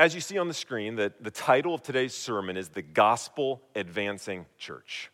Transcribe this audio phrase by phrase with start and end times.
[0.00, 3.60] as you see on the screen, the, the title of today's sermon is The Gospel
[3.74, 5.10] Advancing Church.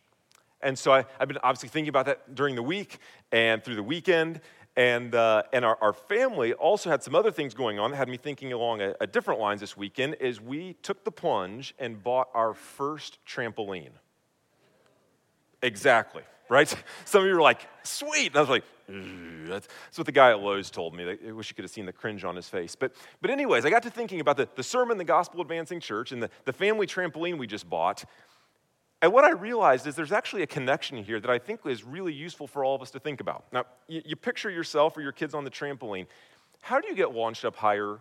[0.62, 2.98] And so I, have been obviously thinking about that during the week
[3.32, 4.40] and through the weekend.
[4.76, 8.08] And, uh, and our, our, family also had some other things going on that had
[8.08, 12.00] me thinking along a, a different lines this weekend is we took the plunge and
[12.00, 13.90] bought our first trampoline.
[15.62, 16.68] Exactly, right?
[17.04, 18.28] Some of you were like, sweet.
[18.28, 21.18] And I was like, that's, that's, what the guy at Lowe's told me.
[21.28, 22.76] I wish you could have seen the cringe on his face.
[22.76, 26.12] But, but anyways, I got to thinking about the, the sermon, the gospel advancing church,
[26.12, 28.04] and the, the family trampoline we just bought.
[29.02, 32.12] And what I realized is there's actually a connection here that I think is really
[32.12, 33.44] useful for all of us to think about.
[33.52, 36.06] Now, you, you picture yourself or your kids on the trampoline.
[36.60, 37.98] How do you get launched up higher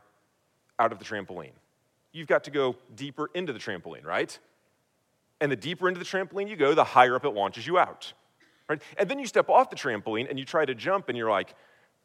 [0.79, 1.51] out of the trampoline?
[2.13, 4.37] You've got to go deeper into the trampoline, right?
[5.41, 8.13] And the deeper into the trampoline you go, the higher up it launches you out.
[8.67, 8.81] Right?
[8.97, 11.53] And then you step off the trampoline and you try to jump and you're like,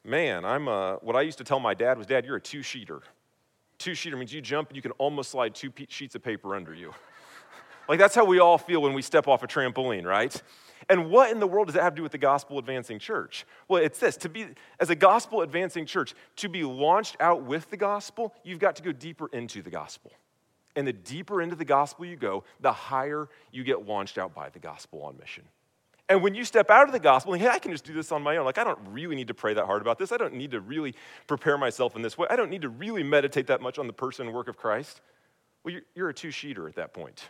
[0.04, 2.60] man, I'm a, what I used to tell my dad was, Dad, you're a two
[2.60, 3.00] sheeter.
[3.78, 6.74] Two sheeter means you jump and you can almost slide two sheets of paper under
[6.74, 6.92] you.
[7.88, 10.40] Like that's how we all feel when we step off a trampoline, right?
[10.88, 13.44] And what in the world does that have to do with the gospel advancing church?
[13.66, 14.46] Well, it's this to be,
[14.78, 18.82] as a gospel advancing church, to be launched out with the gospel, you've got to
[18.84, 20.12] go deeper into the gospel.
[20.76, 24.50] And the deeper into the gospel you go, the higher you get launched out by
[24.50, 25.42] the gospel on mission.
[26.10, 28.10] And when you step out of the gospel, and hey, I can just do this
[28.10, 28.44] on my own.
[28.44, 30.10] Like, I don't really need to pray that hard about this.
[30.10, 30.96] I don't need to really
[31.28, 32.26] prepare myself in this way.
[32.28, 35.02] I don't need to really meditate that much on the person and work of Christ.
[35.62, 37.28] Well, you're, you're a two sheeter at that point.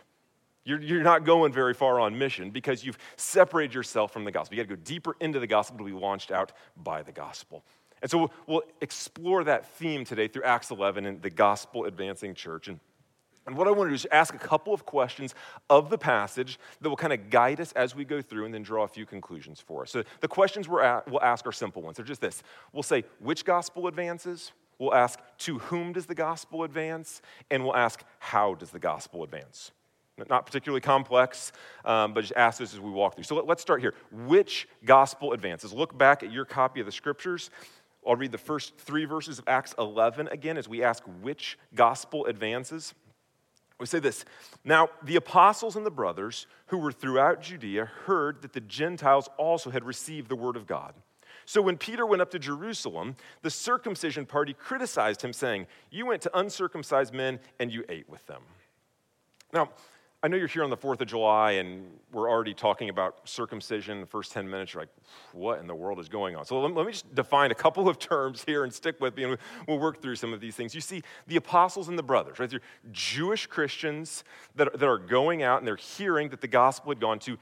[0.63, 4.57] You're, you're not going very far on mission because you've separated yourself from the gospel.
[4.57, 7.63] You got to go deeper into the gospel to be launched out by the gospel.
[8.01, 12.33] And so we'll, we'll explore that theme today through Acts 11 and the gospel advancing
[12.33, 12.67] church.
[12.67, 12.79] And,
[13.51, 15.35] and what I want to do is ask a couple of questions
[15.69, 18.63] of the passage that will kind of guide us as we go through and then
[18.63, 19.91] draw a few conclusions for us.
[19.91, 21.97] So the questions we're at, we'll ask are simple ones.
[21.97, 24.53] They're just this we'll say, which gospel advances?
[24.79, 27.21] We'll ask, to whom does the gospel advance?
[27.51, 29.71] And we'll ask, how does the gospel advance?
[30.29, 31.51] Not particularly complex,
[31.83, 33.25] um, but just ask this as we walk through.
[33.25, 33.93] So let, let's start here.
[34.13, 35.73] Which gospel advances?
[35.73, 37.49] Look back at your copy of the scriptures.
[38.07, 42.27] I'll read the first three verses of Acts 11 again as we ask which gospel
[42.27, 42.93] advances.
[43.81, 44.25] We say this
[44.63, 49.71] Now, the apostles and the brothers who were throughout Judea heard that the Gentiles also
[49.71, 50.93] had received the word of God.
[51.45, 56.21] So when Peter went up to Jerusalem, the circumcision party criticized him, saying, You went
[56.21, 58.43] to uncircumcised men and you ate with them.
[59.51, 59.71] Now,
[60.23, 64.01] I know you're here on the 4th of July and we're already talking about circumcision.
[64.01, 64.93] The first 10 minutes, you're like,
[65.33, 66.45] what in the world is going on?
[66.45, 69.37] So let, me just define a couple of terms here and stick with me and
[69.67, 70.75] we'll work through some of these things.
[70.75, 72.47] You see, the apostles and the brothers, right?
[72.47, 72.61] They're
[72.91, 74.23] Jewish Christians
[74.55, 77.37] that, that are going out and they're hearing that the gospel had gone to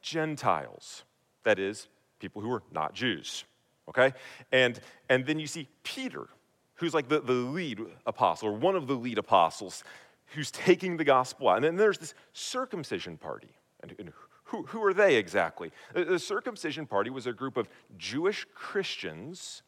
[0.00, 1.04] Gentiles.
[1.44, 1.88] That is,
[2.18, 3.44] people who were not Jews,
[3.90, 4.14] okay?
[4.50, 6.28] And, and then you see Peter,
[6.76, 9.84] who's like the, the lead apostle or one of the lead apostles
[10.34, 11.56] who's taking the gospel out.
[11.56, 13.50] And then there's this circumcision party.
[13.80, 14.12] And, and
[14.44, 15.72] who, who are they exactly?
[15.94, 19.62] The, the circumcision party was a group of Jewish Christians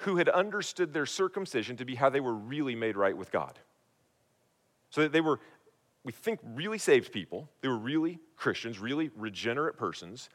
[0.00, 3.58] who had understood their circumcision to be how they were really made right with God.
[4.90, 5.40] So that they were,
[6.04, 7.48] we think, really saved people.
[7.60, 10.28] They were really Christians, really regenerate persons,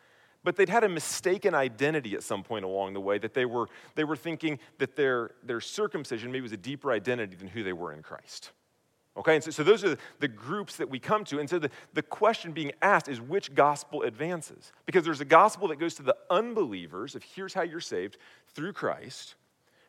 [0.43, 3.67] but they'd had a mistaken identity at some point along the way that they were,
[3.95, 7.73] they were thinking that their, their circumcision maybe was a deeper identity than who they
[7.73, 8.51] were in Christ.
[9.17, 11.39] Okay, and so, so those are the groups that we come to.
[11.39, 14.71] And so the, the question being asked is which gospel advances?
[14.85, 18.17] Because there's a gospel that goes to the unbelievers of here's how you're saved
[18.53, 19.35] through Christ.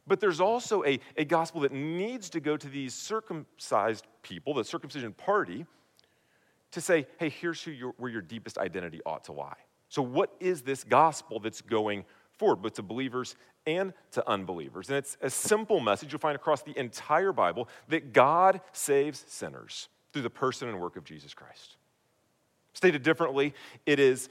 [0.08, 4.64] But there's also a, a gospel that needs to go to these circumcised people, the
[4.64, 5.66] circumcision party,
[6.72, 9.56] to say, hey, here's who where your deepest identity ought to lie.
[9.88, 12.04] So, what is this gospel that's going
[12.42, 13.36] forward, both to believers
[13.68, 14.88] and to unbelievers.
[14.88, 19.88] And it's a simple message you'll find across the entire Bible that God saves sinners
[20.12, 21.76] through the person and work of Jesus Christ.
[22.72, 23.54] Stated differently,
[23.86, 24.28] it is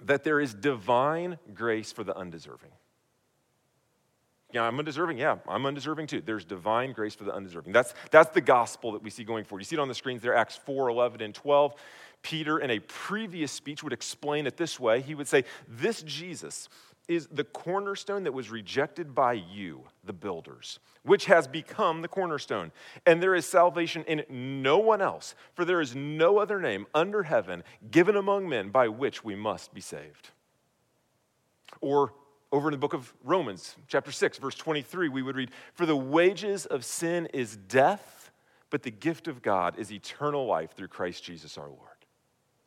[0.00, 2.72] that there is divine grace for the undeserving.
[4.52, 5.18] Yeah, I'm undeserving.
[5.18, 6.20] Yeah, I'm undeserving too.
[6.20, 7.72] There's divine grace for the undeserving.
[7.72, 9.60] That's, that's the gospel that we see going forward.
[9.60, 11.76] You see it on the screens there, Acts 4 11 and 12.
[12.22, 15.00] Peter, in a previous speech, would explain it this way.
[15.00, 16.68] He would say, This Jesus,
[17.10, 22.70] is the cornerstone that was rejected by you, the builders, which has become the cornerstone.
[23.04, 27.24] And there is salvation in no one else, for there is no other name under
[27.24, 30.30] heaven given among men by which we must be saved.
[31.80, 32.14] Or
[32.52, 35.96] over in the book of Romans, chapter 6, verse 23, we would read, For the
[35.96, 38.30] wages of sin is death,
[38.70, 41.89] but the gift of God is eternal life through Christ Jesus our Lord.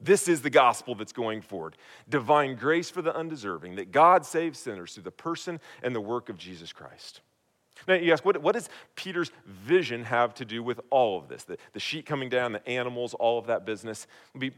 [0.04, 1.78] This is the gospel that's going forward
[2.10, 6.30] divine grace for the undeserving, that God saves sinners through the person and the work
[6.30, 7.22] of Jesus Christ.
[7.88, 11.44] Now, you ask, what, what does Peter's vision have to do with all of this?
[11.44, 14.08] The, the sheet coming down, the animals, all of that business?
[14.32, 14.52] It'll be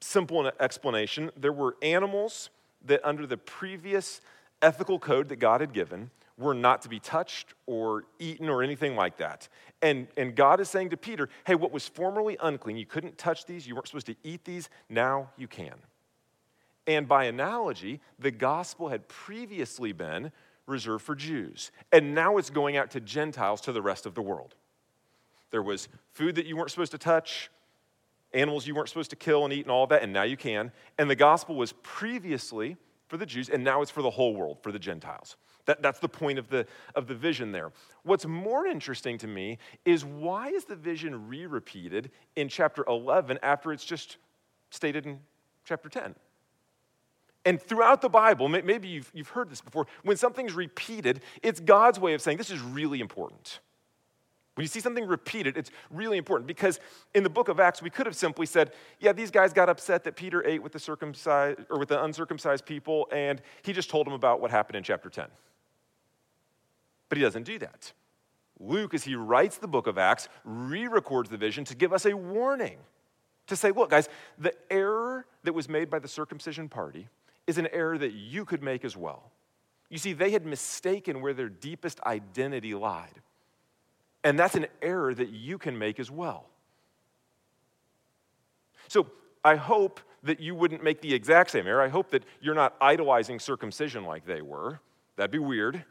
[0.00, 1.30] simple an explanation.
[1.36, 2.50] There were animals
[2.84, 4.20] that, under the previous
[4.60, 8.96] ethical code that God had given, were not to be touched or eaten or anything
[8.96, 9.48] like that.
[9.82, 13.44] And, and God is saying to Peter, hey, what was formerly unclean, you couldn't touch
[13.46, 15.74] these, you weren't supposed to eat these, now you can.
[16.86, 20.32] And by analogy, the gospel had previously been
[20.66, 24.22] reserved for Jews, and now it's going out to Gentiles, to the rest of the
[24.22, 24.54] world.
[25.50, 27.50] There was food that you weren't supposed to touch,
[28.32, 30.72] animals you weren't supposed to kill and eat, and all that, and now you can.
[30.98, 32.76] And the gospel was previously
[33.08, 35.36] for the Jews, and now it's for the whole world, for the Gentiles.
[35.66, 37.72] That, that's the point of the, of the vision there.
[38.02, 43.38] What's more interesting to me is why is the vision re repeated in chapter 11
[43.42, 44.18] after it's just
[44.70, 45.20] stated in
[45.64, 46.14] chapter 10?
[47.46, 52.00] And throughout the Bible, maybe you've, you've heard this before, when something's repeated, it's God's
[52.00, 53.60] way of saying this is really important.
[54.54, 56.78] When you see something repeated, it's really important because
[57.14, 60.04] in the book of Acts, we could have simply said, yeah, these guys got upset
[60.04, 64.06] that Peter ate with the circumcised or with the uncircumcised people, and he just told
[64.06, 65.26] them about what happened in chapter 10.
[67.08, 67.92] But he doesn't do that.
[68.60, 72.06] Luke, as he writes the book of Acts, re records the vision to give us
[72.06, 72.78] a warning
[73.48, 74.08] to say, look, guys,
[74.38, 77.08] the error that was made by the circumcision party
[77.48, 79.32] is an error that you could make as well.
[79.90, 83.20] You see, they had mistaken where their deepest identity lied.
[84.24, 86.48] And that's an error that you can make as well.
[88.88, 89.06] So
[89.44, 91.82] I hope that you wouldn't make the exact same error.
[91.82, 94.80] I hope that you're not idolizing circumcision like they were.
[95.16, 95.84] That'd be weird.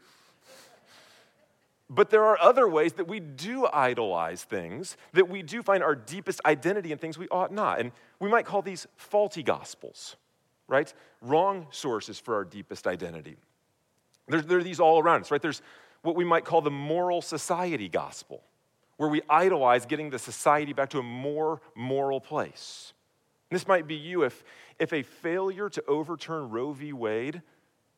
[1.88, 5.94] But there are other ways that we do idolize things, that we do find our
[5.94, 7.78] deepest identity in things we ought not.
[7.78, 10.16] And we might call these faulty gospels,
[10.66, 10.92] right?
[11.20, 13.36] Wrong sources for our deepest identity.
[14.26, 15.42] There, there are these all around us, right?
[15.42, 15.62] There's
[16.04, 18.42] what we might call the moral society gospel,
[18.98, 22.92] where we idolize getting the society back to a more moral place.
[23.50, 24.44] this might be you if,
[24.78, 26.92] if a failure to overturn Roe v.
[26.92, 27.40] Wade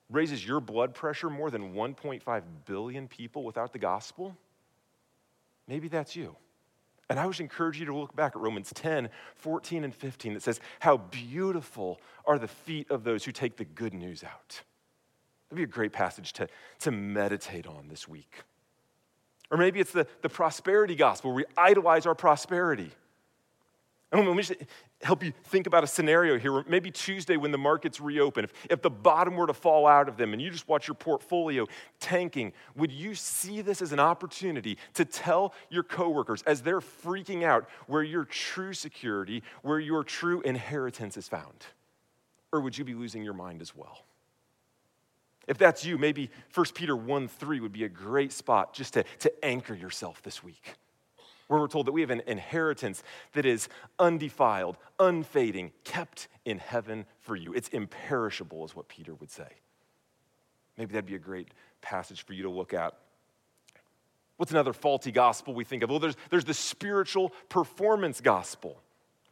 [0.08, 4.36] raises your blood pressure more than 1.5 billion people without the gospel.
[5.66, 6.36] Maybe that's you.
[7.10, 10.42] And I would encourage you to look back at Romans 10, 14, and 15 that
[10.44, 14.62] says, How beautiful are the feet of those who take the good news out.
[15.48, 16.48] That'd be a great passage to,
[16.80, 18.42] to meditate on this week.
[19.50, 22.90] Or maybe it's the, the prosperity gospel where we idolize our prosperity.
[24.12, 24.60] And let me just
[25.02, 26.64] help you think about a scenario here.
[26.68, 30.16] Maybe Tuesday when the markets reopen, if, if the bottom were to fall out of
[30.16, 31.66] them and you just watch your portfolio
[32.00, 37.42] tanking, would you see this as an opportunity to tell your coworkers as they're freaking
[37.42, 41.66] out where your true security, where your true inheritance is found?
[42.52, 44.05] Or would you be losing your mind as well?
[45.46, 49.04] If that's you, maybe 1 Peter 1 3 would be a great spot just to,
[49.20, 50.74] to anchor yourself this week.
[51.46, 53.04] Where we're told that we have an inheritance
[53.34, 53.68] that is
[54.00, 57.52] undefiled, unfading, kept in heaven for you.
[57.52, 59.48] It's imperishable, is what Peter would say.
[60.76, 61.48] Maybe that'd be a great
[61.80, 62.94] passage for you to look at.
[64.36, 65.90] What's another faulty gospel we think of?
[65.90, 68.82] Well, there's, there's the spiritual performance gospel,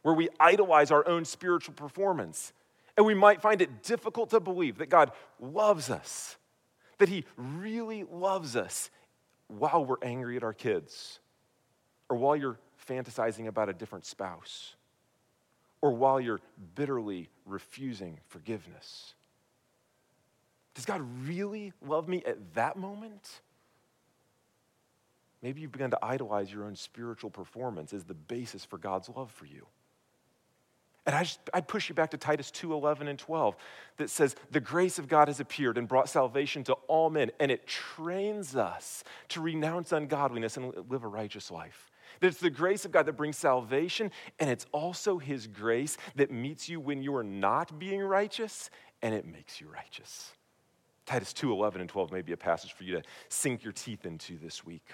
[0.01, 2.53] where we idolize our own spiritual performance.
[2.97, 6.37] And we might find it difficult to believe that God loves us,
[6.97, 8.89] that He really loves us
[9.47, 11.19] while we're angry at our kids,
[12.09, 12.57] or while you're
[12.87, 14.75] fantasizing about a different spouse,
[15.81, 16.39] or while you're
[16.75, 19.13] bitterly refusing forgiveness.
[20.73, 23.41] Does God really love me at that moment?
[25.41, 29.31] Maybe you've begun to idolize your own spiritual performance as the basis for God's love
[29.31, 29.67] for you.
[31.05, 33.55] And I just, I'd push you back to Titus 2 11 and 12
[33.97, 37.51] that says, The grace of God has appeared and brought salvation to all men, and
[37.51, 41.91] it trains us to renounce ungodliness and live a righteous life.
[42.19, 46.31] That it's the grace of God that brings salvation, and it's also His grace that
[46.31, 48.71] meets you when you are not being righteous,
[49.01, 50.31] and it makes you righteous.
[51.05, 54.07] Titus 2 11 and 12 may be a passage for you to sink your teeth
[54.07, 54.87] into this week.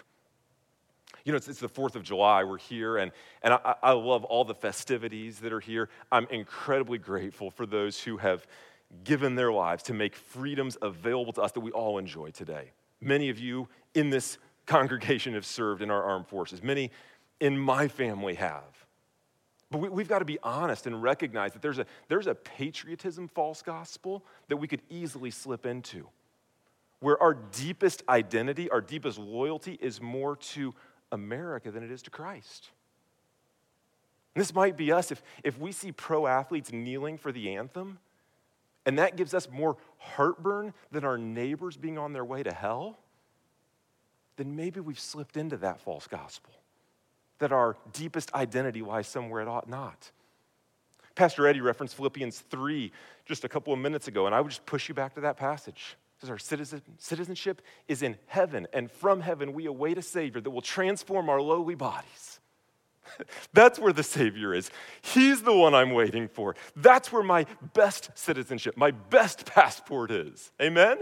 [1.26, 2.44] You know, it's, it's, the 4th of July.
[2.44, 3.12] We're here, and,
[3.44, 5.90] and I, I love all the festivities that are here.
[6.12, 8.48] I'm incredibly grateful for those who have
[9.04, 12.72] given their lives to make freedoms available to us that we all enjoy today.
[13.00, 16.92] Many of you in this congregation have served in our armed forces, many
[17.40, 18.64] in my family have.
[19.72, 23.30] But we, have got to be honest and recognize that there's a, there's a patriotism
[23.30, 26.08] false gospel that we could easily slip into,
[27.00, 30.76] where our deepest identity, our deepest loyalty is more to
[31.12, 32.70] America than it is to Christ.
[34.34, 38.00] And this might be us if, if we see pro athletes kneeling for the anthem,
[38.86, 42.98] and that gives us more heartburn than our neighbors being on their way to hell,
[44.38, 46.54] then maybe we've slipped into that false gospel,
[47.40, 50.12] that our deepest identity lies somewhere it ought not.
[51.14, 52.92] Pastor Eddie referenced Philippians 3
[53.26, 55.38] just a couple of minutes ago, and I would just push you back to that
[55.38, 55.98] passage.
[56.22, 60.52] Because our citizen, citizenship is in heaven, and from heaven we await a Savior that
[60.52, 62.40] will transform our lowly bodies.
[63.54, 64.70] That's where the Savior is.
[65.02, 66.56] He's the one I'm waiting for.
[66.76, 70.52] That's where my best citizenship, my best passport is.
[70.62, 71.00] Amen?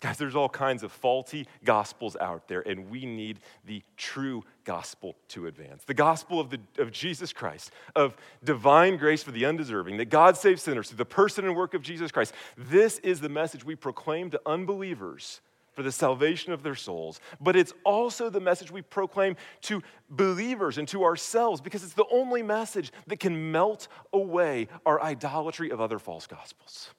[0.00, 5.16] Guys, there's all kinds of faulty gospels out there, and we need the true gospel
[5.28, 5.84] to advance.
[5.84, 10.36] The gospel of, the, of Jesus Christ, of divine grace for the undeserving, that God
[10.36, 12.32] saves sinners through the person and work of Jesus Christ.
[12.56, 15.40] This is the message we proclaim to unbelievers
[15.72, 17.20] for the salvation of their souls.
[17.40, 22.06] But it's also the message we proclaim to believers and to ourselves because it's the
[22.10, 26.90] only message that can melt away our idolatry of other false gospels.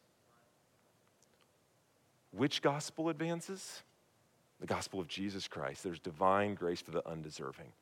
[2.32, 3.84] Which gospel advances?
[4.63, 5.84] The gospel of Jesus Christ.
[5.84, 7.74] There's divine grace for the undeserving.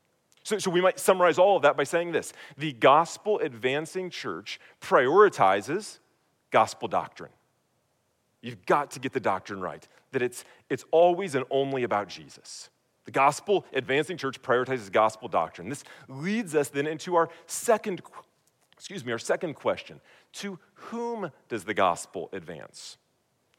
[0.42, 4.60] So, so we might summarize all of that by saying this the gospel advancing church
[4.82, 6.00] prioritizes
[6.50, 7.30] gospel doctrine.
[8.42, 12.72] You've got to get the doctrine right, that it's, it's always and only about Jesus.
[13.06, 15.70] The gospel advancing church prioritizes gospel doctrine.
[15.70, 18.02] This leads us then into our second,
[18.74, 20.02] excuse me, our second question.
[20.34, 22.98] To whom does the gospel advance?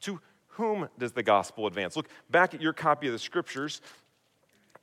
[0.01, 0.19] To
[0.55, 1.95] whom does the gospel advance?
[1.95, 3.81] Look back at your copy of the scriptures,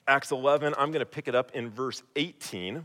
[0.07, 0.75] Acts 11.
[0.77, 2.85] I'm going to pick it up in verse 18.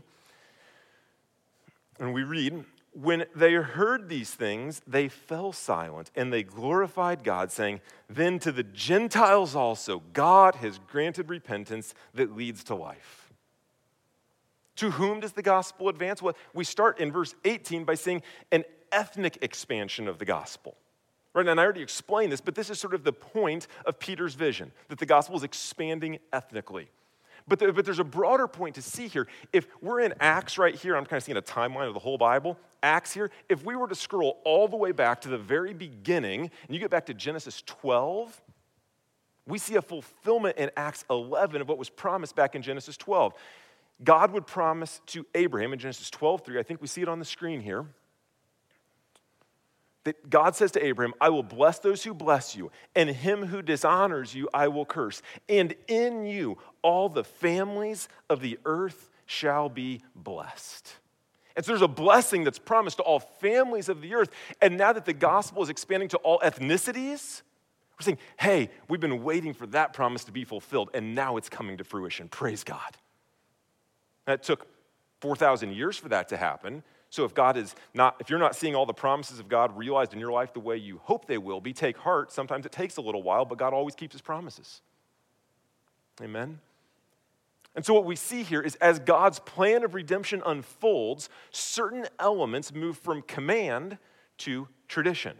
[1.98, 7.50] And we read, When they heard these things, they fell silent and they glorified God,
[7.50, 13.32] saying, Then to the Gentiles also, God has granted repentance that leads to life.
[14.76, 16.20] To whom does the gospel advance?
[16.20, 20.76] Well, we start in verse 18 by saying an ethnic expansion of the gospel.
[21.36, 24.32] Right, and I already explained this, but this is sort of the point of Peter's
[24.32, 26.88] vision that the gospel is expanding ethnically.
[27.46, 29.26] But, the, but there's a broader point to see here.
[29.52, 32.16] If we're in Acts right here, I'm kind of seeing a timeline of the whole
[32.16, 32.58] Bible.
[32.82, 36.40] Acts here, if we were to scroll all the way back to the very beginning,
[36.40, 38.40] and you get back to Genesis 12,
[39.46, 43.34] we see a fulfillment in Acts 11 of what was promised back in Genesis 12.
[44.02, 47.18] God would promise to Abraham in Genesis 12, 3, I think we see it on
[47.18, 47.84] the screen here
[50.06, 53.60] that God says to Abraham, I will bless those who bless you, and him who
[53.60, 55.20] dishonors you I will curse.
[55.48, 60.94] And in you all the families of the earth shall be blessed.
[61.56, 64.30] And so there's a blessing that's promised to all families of the earth.
[64.62, 67.42] And now that the gospel is expanding to all ethnicities,
[67.98, 71.48] we're saying, hey, we've been waiting for that promise to be fulfilled, and now it's
[71.48, 72.28] coming to fruition.
[72.28, 72.96] Praise God.
[74.26, 74.68] That took
[75.20, 76.84] 4,000 years for that to happen.
[77.10, 80.12] So if God is not, if you're not seeing all the promises of God realized
[80.12, 82.32] in your life the way you hope they will be, take heart.
[82.32, 84.82] Sometimes it takes a little while, but God always keeps his promises.
[86.20, 86.58] Amen.
[87.74, 92.72] And so, what we see here is as God's plan of redemption unfolds, certain elements
[92.72, 93.98] move from command
[94.38, 95.36] to tradition.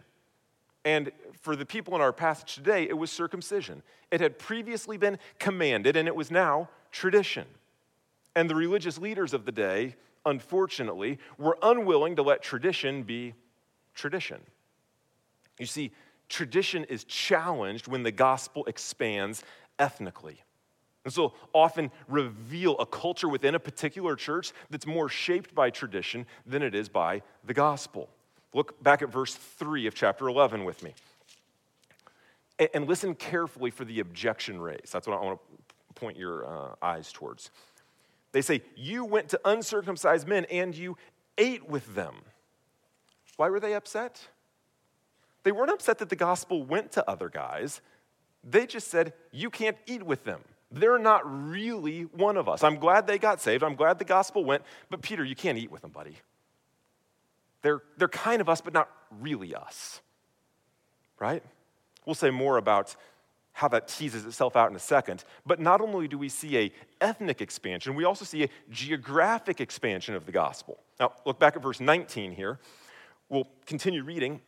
[0.85, 3.81] And for the people in our passage today, it was circumcision.
[4.11, 7.45] It had previously been commanded, and it was now tradition.
[8.35, 9.95] And the religious leaders of the day
[10.27, 13.33] unfortunately, were unwilling to let tradition be
[13.95, 14.41] tradition.
[15.57, 15.91] You see,
[16.29, 19.43] tradition is challenged when the gospel expands
[19.79, 20.43] ethnically.
[21.05, 26.25] And so often reveal a culture within a particular church that's more shaped by tradition
[26.45, 28.09] than it is by the gospel.
[28.53, 30.93] Look back at verse 3 of chapter 11 with me.
[32.73, 34.91] And listen carefully for the objection raised.
[34.91, 37.51] That's what I want to point your uh, eyes towards.
[38.31, 40.97] They say, You went to uncircumcised men and you
[41.37, 42.15] ate with them.
[43.37, 44.27] Why were they upset?
[45.43, 47.81] They weren't upset that the gospel went to other guys.
[48.43, 50.41] They just said, You can't eat with them.
[50.71, 52.63] They're not really one of us.
[52.63, 53.63] I'm glad they got saved.
[53.63, 56.17] I'm glad the gospel went, but Peter, you can't eat with them, buddy.
[57.61, 58.89] They're, they're kind of us, but not
[59.21, 60.01] really us.
[61.19, 61.43] Right?
[62.05, 62.95] We'll say more about
[63.57, 65.23] how that teases itself out in a second.
[65.43, 66.71] But not only do we see a
[67.01, 70.77] ethnic expansion, we also see a geographic expansion of the gospel.
[70.99, 72.59] Now, look back at verse 19 here.
[73.29, 74.41] We'll continue reading.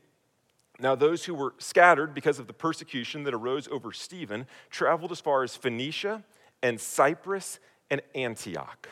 [0.80, 5.20] Now, those who were scattered because of the persecution that arose over Stephen traveled as
[5.20, 6.24] far as Phoenicia
[6.62, 7.58] and Cyprus
[7.90, 8.90] and Antioch.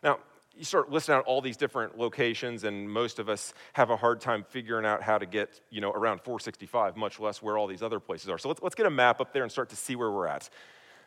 [0.00, 0.20] Now,
[0.56, 4.20] you start listing out all these different locations, and most of us have a hard
[4.20, 7.82] time figuring out how to get, you know, around 465, much less where all these
[7.82, 8.38] other places are.
[8.38, 10.48] So let's, let's get a map up there and start to see where we're at.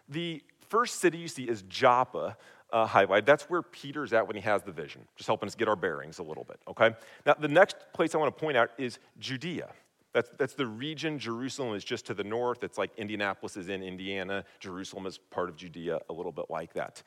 [0.10, 2.38] The first city you see is Joppa,
[2.72, 3.26] uh, highlighted.
[3.26, 6.20] That's where Peter's at when he has the vision, just helping us get our bearings
[6.20, 6.92] a little bit, okay?
[7.26, 9.70] Now, the next place I want to point out is Judea.
[10.14, 11.20] That's, that's the region.
[11.20, 12.64] Jerusalem is just to the north.
[12.64, 14.44] It's like Indianapolis is in Indiana.
[14.60, 17.04] Jerusalem is part of Judea, a little bit like that.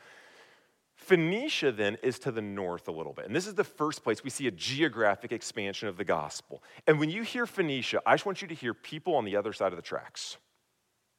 [1.00, 3.26] Phoenicia then is to the north a little bit.
[3.26, 6.62] And this is the first place we see a geographic expansion of the gospel.
[6.87, 9.52] And when you hear Phoenicia, I just want you to hear people on the other
[9.52, 10.37] side of the tracks.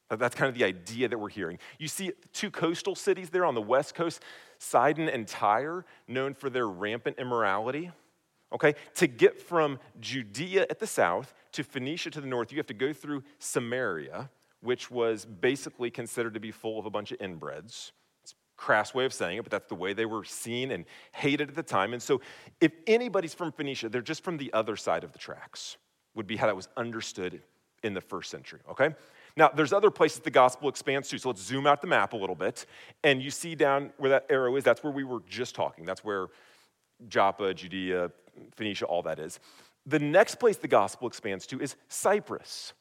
[0.10, 1.58] That's kind of the idea that we're hearing.
[1.80, 4.22] You see two coastal cities there on the west coast,
[4.60, 7.92] Sidon and Tyre, known for their rampant immorality.
[8.54, 12.68] Okay, to get from Judea at the south to Phoenicia to the north, you have
[12.68, 14.30] to go through Samaria,
[14.62, 17.92] which was basically considered to be full of a bunch of inbreds.
[18.62, 21.56] Crass way of saying it, but that's the way they were seen and hated at
[21.56, 21.94] the time.
[21.94, 22.22] And so,
[22.60, 25.78] if anybody's from Phoenicia, they're just from the other side of the tracks,
[26.14, 27.42] would be how that was understood
[27.82, 28.90] in the first century, okay?
[29.36, 32.18] Now, there's other places the gospel expands to, so let's zoom out the map a
[32.18, 32.68] little bit.
[33.04, 35.84] And you see down where that arrow is, that's where we were just talking.
[35.84, 36.28] That's where
[37.08, 38.12] Joppa, Judea,
[38.56, 39.40] Phoenicia, all that is.
[39.88, 42.74] The next place the gospel expands to is Cyprus.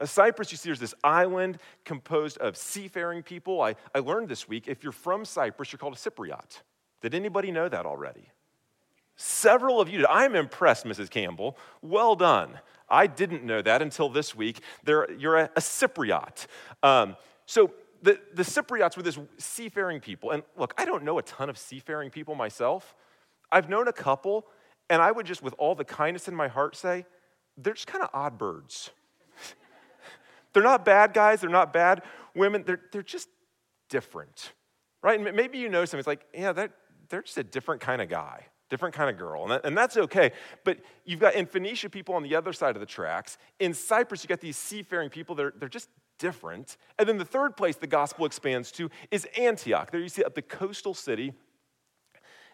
[0.00, 3.60] A Cyprus, you see, there's this island composed of seafaring people.
[3.60, 6.62] I, I learned this week if you're from Cyprus, you're called a Cypriot.
[7.02, 8.28] Did anybody know that already?
[9.16, 10.06] Several of you did.
[10.06, 11.10] I'm impressed, Mrs.
[11.10, 11.58] Campbell.
[11.82, 12.58] Well done.
[12.88, 14.60] I didn't know that until this week.
[14.84, 16.46] They're, you're a, a Cypriot.
[16.82, 17.70] Um, so
[18.02, 20.30] the, the Cypriots were this seafaring people.
[20.30, 22.94] And look, I don't know a ton of seafaring people myself.
[23.52, 24.46] I've known a couple,
[24.88, 27.04] and I would just, with all the kindness in my heart, say,
[27.58, 28.90] they're just kind of odd birds.
[30.52, 32.02] They're not bad guys, they're not bad
[32.34, 33.28] women, they're, they're just
[33.88, 34.52] different,
[35.02, 35.18] right?
[35.20, 36.70] And maybe you know something, it's like, yeah, they're,
[37.08, 39.96] they're just a different kind of guy different kind of girl, and, that, and that's
[39.96, 40.30] okay.
[40.64, 43.36] But you've got in Phoenicia people on the other side of the tracks.
[43.58, 45.88] In Cyprus, you got these seafaring people, they're, they're just
[46.20, 46.76] different.
[46.98, 49.90] And then the third place the gospel expands to is Antioch.
[49.90, 51.32] There you see up the coastal city.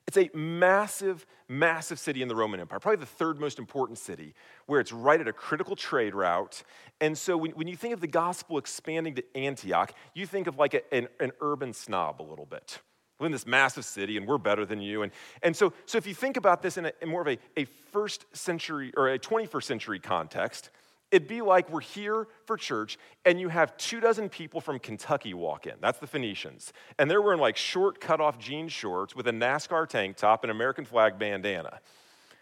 [0.06, 4.34] It's a massive, massive city in the Roman Empire, probably the third most important city,
[4.66, 6.62] where it's right at a critical trade route.
[7.00, 10.58] And so when, when you think of the gospel expanding to Antioch, you think of
[10.58, 12.80] like a, an, an urban snob a little bit
[13.18, 15.02] we're in this massive city and we're better than you.
[15.02, 17.38] And, and so, so if you think about this in, a, in more of a,
[17.56, 20.70] a first century or a 21st century context,
[21.10, 25.34] it'd be like we're here for church and you have two dozen people from Kentucky
[25.34, 25.74] walk in.
[25.80, 26.72] That's the Phoenicians.
[26.98, 30.50] And they're wearing like short cut off jean shorts with a NASCAR tank top and
[30.50, 31.80] American flag bandana.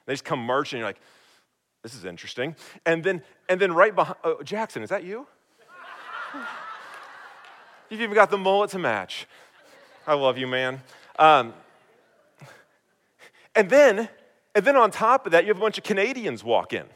[0.06, 1.00] They just come marching, you're like,
[1.82, 2.56] this is interesting.
[2.86, 5.26] And then, and then right behind, oh, Jackson, is that you?
[7.90, 9.26] You've even got the mullet to match.
[10.06, 10.80] I love you, man.
[11.18, 11.54] Um,
[13.54, 14.08] and then,
[14.54, 16.86] and then on top of that, you have a bunch of Canadians walk in.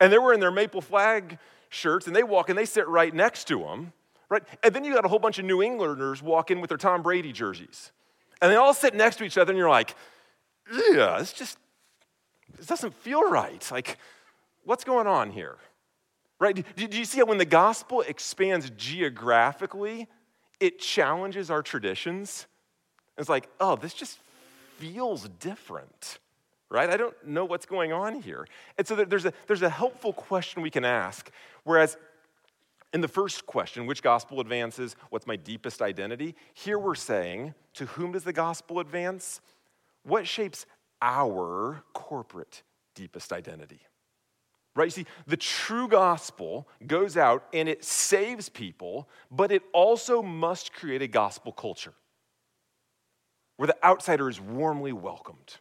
[0.00, 3.44] And they're wearing their maple flag shirts, and they walk and they sit right next
[3.48, 3.92] to them,
[4.28, 4.42] right?
[4.62, 7.02] And then you got a whole bunch of New Englanders walk in with their Tom
[7.02, 7.92] Brady jerseys.
[8.42, 9.94] And they all sit next to each other, and you're like,
[10.72, 11.58] yeah, it's just,
[12.56, 13.66] this doesn't feel right.
[13.70, 13.98] Like,
[14.64, 15.56] what's going on here?
[16.38, 16.56] Right?
[16.76, 20.08] Do, do you see how when the gospel expands geographically,
[20.58, 22.46] it challenges our traditions.
[23.18, 24.18] It's like, oh, this just
[24.78, 26.18] feels different,
[26.70, 26.88] right?
[26.88, 28.46] I don't know what's going on here.
[28.78, 31.30] And so there's a, there's a helpful question we can ask.
[31.64, 31.96] Whereas
[32.92, 34.96] in the first question, which gospel advances?
[35.10, 36.34] What's my deepest identity?
[36.54, 39.40] Here we're saying, to whom does the gospel advance?
[40.04, 40.66] What shapes
[41.02, 42.62] our corporate
[42.94, 43.80] deepest identity?
[44.76, 44.86] Right?
[44.86, 50.72] You see, the true gospel goes out and it saves people, but it also must
[50.72, 51.92] create a gospel culture
[53.56, 55.56] where the outsider is warmly welcomed.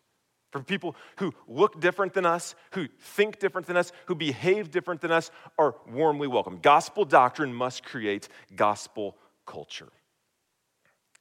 [0.51, 5.01] For people who look different than us, who think different than us, who behave different
[5.01, 6.59] than us, are warmly welcome.
[6.61, 9.89] Gospel doctrine must create gospel culture.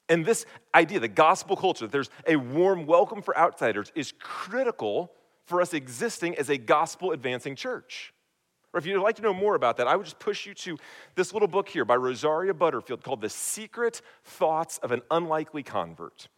[0.09, 5.13] And this idea, the gospel culture, that there's a warm welcome for outsiders, is critical
[5.45, 8.15] for us existing as a gospel advancing church.
[8.73, 10.79] Or if you'd like to know more about that, I would just push you to
[11.15, 16.29] this little book here by Rosaria Butterfield called The Secret Thoughts of an Unlikely Convert.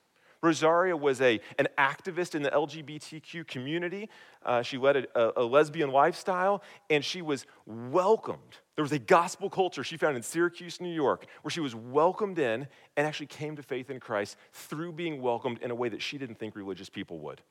[0.42, 4.08] Rosaria was a, an activist in the LGBTQ community.
[4.44, 8.58] Uh, she led a, a, lesbian lifestyle, and she was welcomed.
[8.74, 12.38] There was a gospel culture she found in Syracuse, New York, where she was welcomed
[12.38, 16.00] in and actually came to faith in Christ through being welcomed in a way that
[16.00, 17.42] she didn't think religious people would.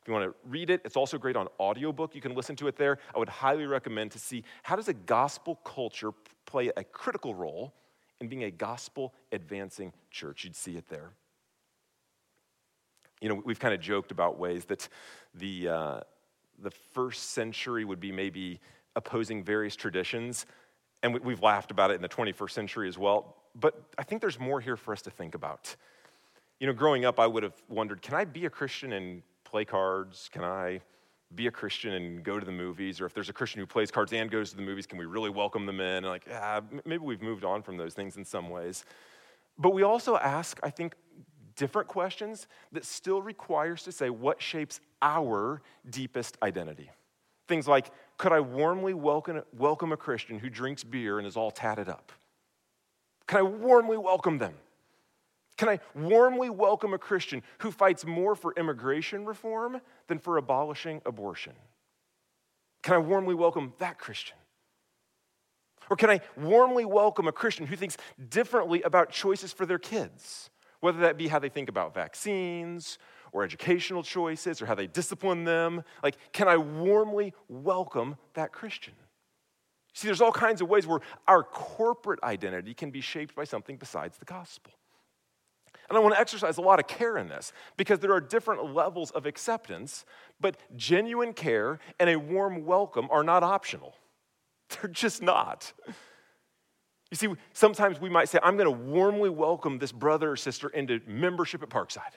[0.00, 2.14] If you want to read it, it's also great on audiobook.
[2.14, 2.98] You can listen to it there.
[3.12, 6.12] I would highly recommend to see how does a gospel culture
[6.44, 7.74] play a critical role
[8.20, 10.44] in being a gospel advancing church.
[10.44, 11.10] You'd see it there.
[13.26, 14.88] You know, we've kind of joked about ways that
[15.34, 16.00] the, uh,
[16.60, 18.60] the first century would be maybe
[18.94, 20.46] opposing various traditions,
[21.02, 23.34] and we've laughed about it in the 21st century as well.
[23.56, 25.74] But I think there's more here for us to think about.
[26.60, 29.64] You know, growing up, I would have wondered can I be a Christian and play
[29.64, 30.30] cards?
[30.32, 30.80] Can I
[31.34, 33.00] be a Christian and go to the movies?
[33.00, 35.04] Or if there's a Christian who plays cards and goes to the movies, can we
[35.04, 35.96] really welcome them in?
[35.96, 38.84] And like, yeah, maybe we've moved on from those things in some ways.
[39.58, 40.94] But we also ask, I think,
[41.56, 46.90] different questions that still requires to say what shapes our deepest identity.
[47.48, 51.50] Things like, could I warmly welcome, welcome a Christian who drinks beer and is all
[51.50, 52.12] tatted up?
[53.26, 54.54] Can I warmly welcome them?
[55.56, 61.00] Can I warmly welcome a Christian who fights more for immigration reform than for abolishing
[61.06, 61.54] abortion?
[62.82, 64.36] Can I warmly welcome that Christian?
[65.88, 67.96] Or can I warmly welcome a Christian who thinks
[68.28, 72.98] differently about choices for their kids, whether that be how they think about vaccines
[73.32, 75.82] or educational choices or how they discipline them?
[76.02, 78.94] Like, can I warmly welcome that Christian?
[79.94, 83.76] See, there's all kinds of ways where our corporate identity can be shaped by something
[83.76, 84.72] besides the gospel.
[85.88, 88.74] And I want to exercise a lot of care in this because there are different
[88.74, 90.04] levels of acceptance,
[90.40, 93.94] but genuine care and a warm welcome are not optional.
[94.68, 95.72] They're just not.
[97.22, 100.68] You see, sometimes we might say, I'm going to warmly welcome this brother or sister
[100.68, 102.12] into membership at Parkside.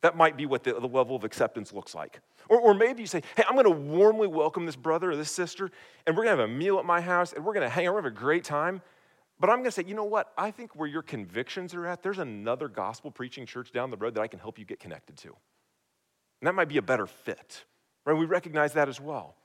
[0.00, 2.20] That might be what the, the level of acceptance looks like.
[2.48, 5.30] Or, or maybe you say, hey, I'm going to warmly welcome this brother or this
[5.30, 5.70] sister,
[6.06, 7.86] and we're going to have a meal at my house, and we're going to hang
[7.86, 8.80] out, we're going to have a great time.
[9.40, 10.32] But I'm going to say, you know what?
[10.38, 14.14] I think where your convictions are at, there's another gospel preaching church down the road
[14.14, 15.28] that I can help you get connected to.
[15.28, 17.64] And that might be a better fit,
[18.06, 18.14] right?
[18.14, 19.36] We recognize that as well.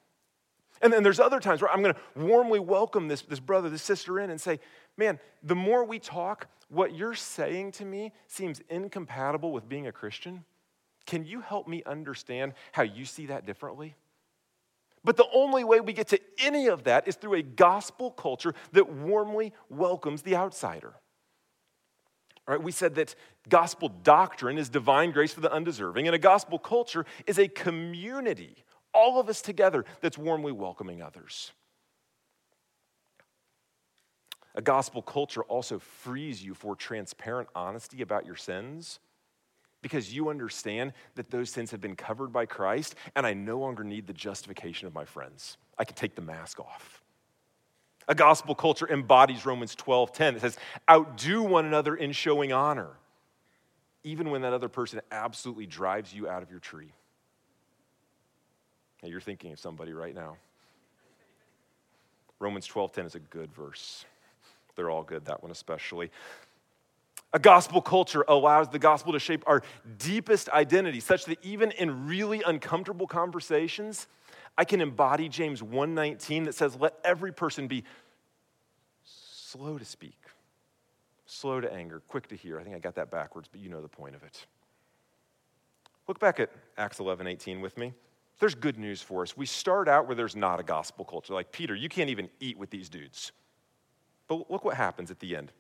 [0.84, 3.82] And then there's other times where I'm going to warmly welcome this, this brother, this
[3.82, 4.60] sister in and say,
[4.98, 9.94] man, the more we talk, what you're saying to me seems incompatible with being a
[9.94, 10.44] Christian.
[11.06, 13.96] Can you help me understand how you see that differently?
[15.06, 18.54] But the only way we get to any of that is through a gospel culture
[18.74, 20.94] that warmly welcomes the outsider.
[22.46, 23.16] All right, we said that
[23.48, 28.64] gospel doctrine is divine grace for the undeserving, and a gospel culture is a community,
[28.94, 31.52] all of us together, that's warmly welcoming others.
[34.56, 39.00] A gospel culture also frees you for transparent honesty about your sins
[39.82, 43.84] because you understand that those sins have been covered by Christ, and I no longer
[43.84, 45.58] need the justification of my friends.
[45.78, 47.04] I can take the mask off.
[48.08, 50.36] A gospel culture embodies Romans 12 10.
[50.36, 50.58] It says,
[50.90, 52.92] outdo one another in showing honor,
[54.04, 56.94] even when that other person absolutely drives you out of your tree.
[59.04, 60.38] Now, you're thinking of somebody right now.
[62.40, 64.06] Romans 12:10 is a good verse.
[64.76, 66.10] They're all good, that one especially.
[67.34, 69.62] A gospel culture allows the gospel to shape our
[69.98, 74.08] deepest identity, such that even in really uncomfortable conversations,
[74.58, 77.84] I can embody James 1:19 that says, "Let every person be
[79.04, 80.20] slow to speak,
[81.26, 83.82] slow to anger, quick to hear." I think I got that backwards, but you know
[83.82, 84.46] the point of it.
[86.08, 87.94] Look back at Acts 11:18 with me.
[88.40, 89.38] There's good news for us.
[89.38, 91.34] We start out where there's not a gospel culture.
[91.34, 93.32] Like Peter, you can't even eat with these dudes.
[94.28, 95.52] But look what happens at the end.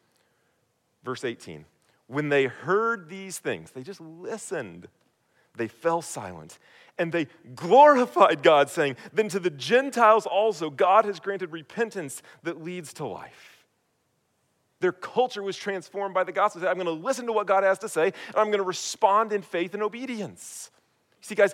[1.03, 1.65] Verse 18
[2.07, 4.87] When they heard these things, they just listened.
[5.55, 6.57] They fell silent
[6.97, 12.63] and they glorified God, saying, Then to the Gentiles also, God has granted repentance that
[12.63, 13.65] leads to life.
[14.79, 16.67] Their culture was transformed by the gospel.
[16.67, 19.31] I'm going to listen to what God has to say, and I'm going to respond
[19.31, 20.71] in faith and obedience.
[21.21, 21.53] See, guys,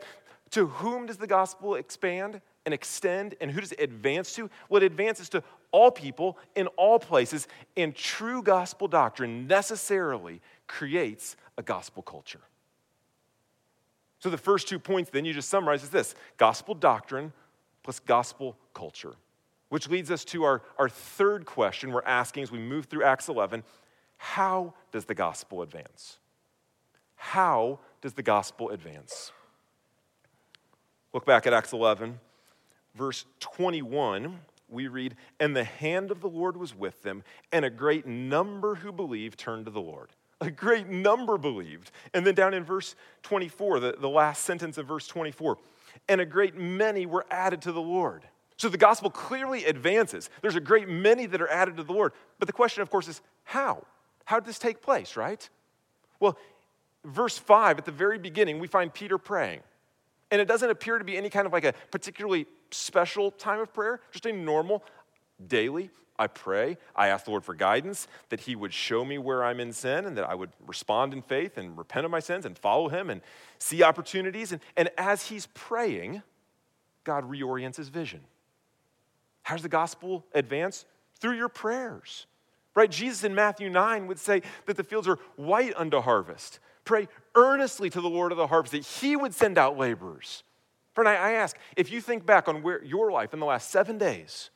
[0.52, 4.50] to whom does the gospel expand and extend, and who does it advance to?
[4.70, 11.36] Well, it advances to all people in all places, and true gospel doctrine necessarily creates
[11.58, 12.42] a gospel culture.
[14.20, 17.32] So the first two points, then, you just summarize is this gospel doctrine
[17.84, 19.14] plus gospel culture,
[19.70, 23.30] which leads us to our, our third question we're asking as we move through Acts
[23.30, 23.64] 11
[24.22, 26.18] how does the gospel advance?
[27.16, 29.32] How does the gospel advance?
[31.14, 32.20] Look back at Acts 11,
[32.96, 37.70] verse 21 we read, And the hand of the Lord was with them, and a
[37.70, 40.10] great number who believed turned to the Lord.
[40.42, 41.92] A great number believed.
[42.14, 45.58] And then down in verse 24, the, the last sentence of verse 24,
[46.08, 48.24] and a great many were added to the Lord.
[48.56, 50.30] So the gospel clearly advances.
[50.42, 52.14] There's a great many that are added to the Lord.
[52.40, 53.84] But the question, of course, is how?
[54.26, 55.50] How did this take place, right?
[56.20, 56.38] Well,
[57.04, 59.62] verse 5, at the very beginning, we find Peter praying.
[60.32, 63.74] And it doesn't appear to be any kind of like a particularly special time of
[63.74, 64.84] prayer, just a normal
[65.48, 65.90] daily.
[66.20, 66.78] I pray.
[66.96, 70.06] I ask the Lord for guidance, that He would show me where I'm in sin
[70.06, 73.10] and that I would respond in faith and repent of my sins and follow Him
[73.10, 73.22] and
[73.58, 74.52] see opportunities.
[74.52, 76.22] And, and as He's praying,
[77.06, 78.20] God reorients His vision.
[79.44, 80.86] How does the gospel advance?
[81.22, 82.28] Through your prayers.
[82.76, 82.92] Right?
[82.92, 86.60] Jesus in Matthew 9 would say that the fields are white unto harvest.
[86.90, 90.42] Pray earnestly to the Lord of the harvest that He would send out laborers.
[90.96, 93.70] Friend, I, I ask, if you think back on where your life in the last
[93.70, 94.50] seven days,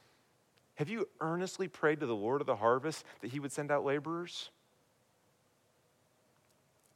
[0.74, 3.86] have you earnestly prayed to the Lord of the harvest that he would send out
[3.86, 4.50] laborers?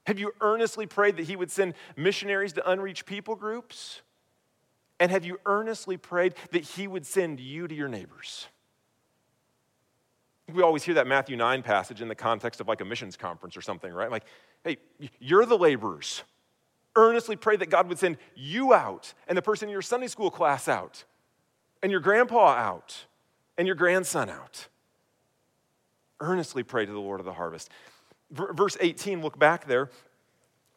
[0.08, 4.02] Have you earnestly prayed that he would send missionaries to unreached people groups?
[5.00, 8.48] And have you earnestly prayed that he would send you to your neighbors?
[10.52, 13.56] We always hear that Matthew 9 passage in the context of like a missions conference
[13.56, 14.10] or something, right?
[14.10, 14.26] Like,
[14.64, 14.78] hey,
[15.20, 16.24] you're the laborers.
[16.96, 20.32] Earnestly pray that God would send you out and the person in your Sunday school
[20.32, 21.04] class out
[21.84, 23.06] and your grandpa out
[23.58, 24.68] and your grandson out.
[26.20, 27.70] Earnestly pray to the Lord of the harvest.
[28.32, 29.90] Verse 18, look back there.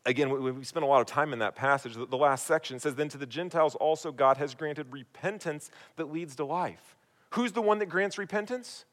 [0.06, 1.94] Again, we spent a lot of time in that passage.
[1.94, 6.36] The last section says, Then to the Gentiles also God has granted repentance that leads
[6.36, 6.96] to life.
[7.30, 8.84] Who's the one that grants repentance?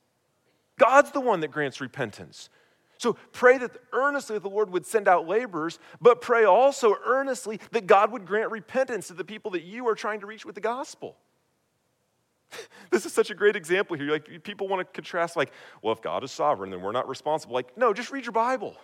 [0.77, 2.49] God's the one that grants repentance.
[2.97, 7.87] So pray that earnestly the Lord would send out laborers, but pray also earnestly that
[7.87, 10.61] God would grant repentance to the people that you are trying to reach with the
[10.61, 11.15] gospel.
[12.91, 14.11] this is such a great example here.
[14.11, 17.53] Like people want to contrast, like, well, if God is sovereign, then we're not responsible.
[17.53, 18.75] Like, no, just read your Bible.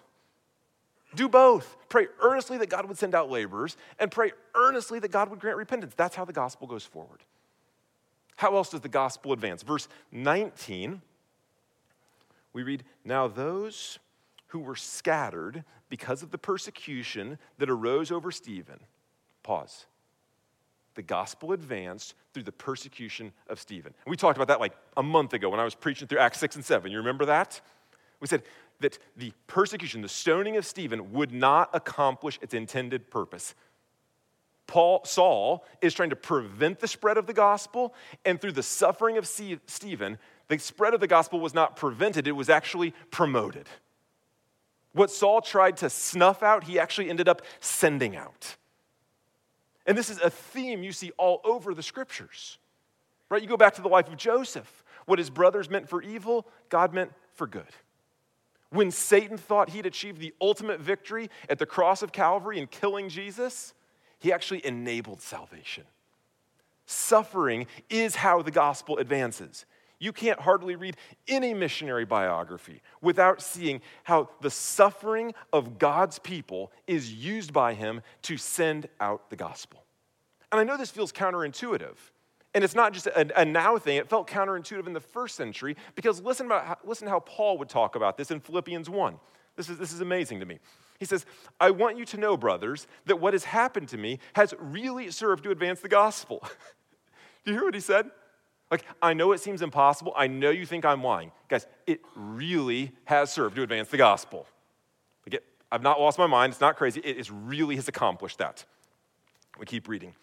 [1.16, 1.78] Do both.
[1.90, 5.58] Pray earnestly that God would send out laborers, and pray earnestly that God would grant
[5.58, 5.94] repentance.
[5.96, 7.24] That's how the gospel goes forward.
[8.36, 9.62] How else does the gospel advance?
[9.62, 11.02] Verse 19
[12.54, 14.00] we read, Now those
[14.48, 18.80] who were scattered because of the persecution that arose over Stephen,
[19.42, 19.86] pause.
[20.96, 23.94] The gospel advanced through the persecution of Stephen.
[24.06, 26.56] We talked about that like a month ago when I was preaching through Acts 6
[26.56, 26.92] and 7.
[26.92, 27.60] You remember that?
[28.20, 28.44] We said
[28.80, 33.56] that the persecution, the stoning of Stephen, would not accomplish its intended purpose.
[34.68, 39.18] Paul, Saul is trying to prevent the spread of the gospel, and through the suffering
[39.18, 40.18] of Stephen,
[40.60, 43.68] the spread of the gospel was not prevented, it was actually promoted.
[44.94, 48.56] What Saul tried to snuff out, he actually ended up sending out.
[49.86, 52.58] And this is a theme you see all over the scriptures.
[53.30, 53.42] Right?
[53.42, 54.84] You go back to the life of Joseph.
[55.06, 57.68] What his brothers meant for evil, God meant for good.
[58.70, 63.10] When Satan thought he'd achieved the ultimate victory at the cross of Calvary in killing
[63.10, 63.74] Jesus,
[64.20, 65.84] he actually enabled salvation.
[66.86, 69.66] Suffering is how the gospel advances.
[70.04, 70.98] You can't hardly read
[71.30, 78.02] any missionary biography without seeing how the suffering of God's people is used by him
[78.24, 79.86] to send out the gospel.
[80.52, 81.96] And I know this feels counterintuitive.
[82.54, 85.78] And it's not just a, a, now thing, it felt counterintuitive in the first century
[85.96, 89.16] because listen, about, listen how Paul would talk about this in Philippians 1.
[89.56, 90.60] This is, this is amazing to me.
[91.00, 91.26] He says,
[91.62, 95.46] I want you to know, brothers, that what has happened to me has really served
[95.46, 96.44] to advance the gospel.
[97.46, 98.12] Do you hear what he said?
[98.74, 100.14] Like, I know it seems impossible.
[100.18, 101.32] I know you think I'm lying.
[101.48, 104.48] Guys, it really has served to advance the gospel.
[105.28, 106.54] Like it, I've not lost my mind.
[106.54, 107.00] It's not crazy.
[107.04, 108.66] It is really has accomplished that.
[109.60, 110.16] We keep reading.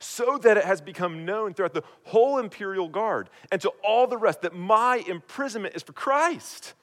[0.00, 4.18] So that it has become known throughout the whole imperial guard and to all the
[4.18, 6.74] rest that my imprisonment is for Christ.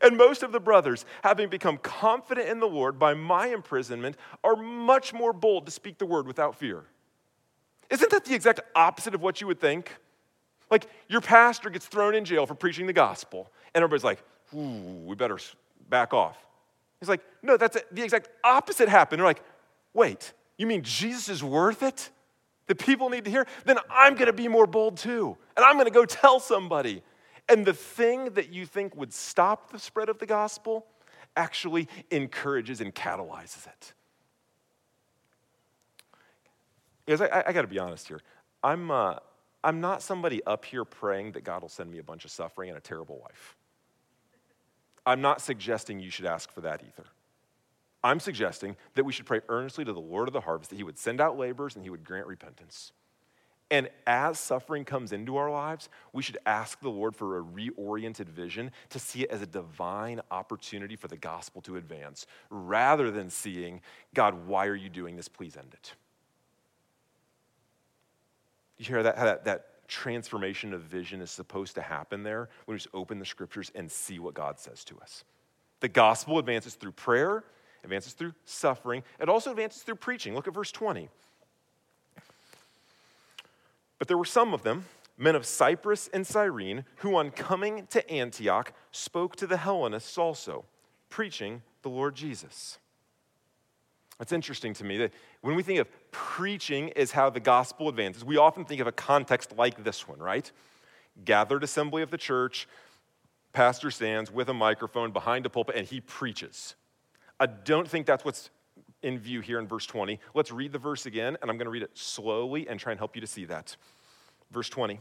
[0.00, 4.54] And most of the brothers, having become confident in the Lord by my imprisonment, are
[4.54, 6.84] much more bold to speak the word without fear.
[7.90, 9.96] Isn't that the exact opposite of what you would think?
[10.70, 14.22] Like your pastor gets thrown in jail for preaching the gospel, and everybody's like,
[14.54, 15.38] ooh, we better
[15.88, 16.36] back off.
[17.00, 19.20] He's like, no, that's the exact opposite happened.
[19.20, 19.42] They're like,
[19.94, 22.10] wait, you mean Jesus is worth it?
[22.66, 23.46] The people need to hear?
[23.64, 25.36] Then I'm to be more bold too.
[25.56, 27.02] And I'm to go tell somebody.
[27.48, 30.86] And the thing that you think would stop the spread of the gospel
[31.36, 33.94] actually encourages and catalyzes it.
[37.06, 38.20] Because I, I, I got to be honest here.
[38.62, 39.14] I'm, uh,
[39.64, 42.68] I'm not somebody up here praying that God will send me a bunch of suffering
[42.68, 43.56] and a terrible wife.
[45.04, 47.08] I'm not suggesting you should ask for that either.
[48.04, 50.84] I'm suggesting that we should pray earnestly to the Lord of the harvest that He
[50.84, 52.92] would send out laborers and He would grant repentance.
[53.70, 58.28] And as suffering comes into our lives, we should ask the Lord for a reoriented
[58.28, 63.28] vision to see it as a divine opportunity for the gospel to advance, rather than
[63.28, 63.82] seeing,
[64.14, 65.28] God, why are you doing this?
[65.28, 65.92] Please end it.
[68.78, 72.74] You hear that, how that, that transformation of vision is supposed to happen there when
[72.74, 75.24] we just open the scriptures and see what God says to us.
[75.80, 77.44] The gospel advances through prayer,
[77.84, 80.34] advances through suffering, it also advances through preaching.
[80.34, 81.08] Look at verse 20.
[83.98, 84.84] But there were some of them,
[85.16, 90.64] men of Cyprus and Cyrene, who on coming to Antioch spoke to the Hellenists also,
[91.08, 92.78] preaching the Lord Jesus.
[94.20, 98.24] It's interesting to me that when we think of preaching is how the gospel advances,
[98.24, 100.50] we often think of a context like this one, right?
[101.24, 102.68] Gathered assembly of the church,
[103.52, 106.74] pastor stands with a microphone behind a pulpit and he preaches.
[107.40, 108.50] I don't think that's what's
[109.02, 110.18] in view here in verse 20.
[110.34, 112.98] Let's read the verse again, and I'm going to read it slowly and try and
[112.98, 113.76] help you to see that.
[114.50, 115.00] Verse 20.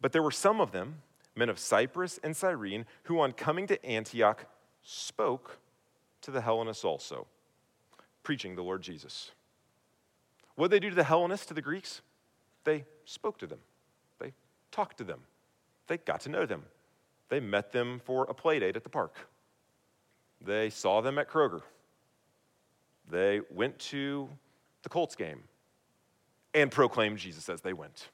[0.00, 1.02] But there were some of them,
[1.36, 4.46] men of Cyprus and Cyrene, who on coming to Antioch
[4.82, 5.58] spoke
[6.22, 7.26] to the Hellenists also,
[8.22, 9.30] preaching the Lord Jesus.
[10.60, 12.02] What did they do to the Hellenists, to the Greeks?
[12.64, 13.60] They spoke to them,
[14.18, 14.34] they
[14.70, 15.20] talked to them,
[15.86, 16.64] they got to know them,
[17.30, 19.14] they met them for a play date at the park,
[20.38, 21.62] they saw them at Kroger,
[23.10, 24.28] they went to
[24.82, 25.44] the Colts game
[26.52, 28.10] and proclaimed Jesus as they went.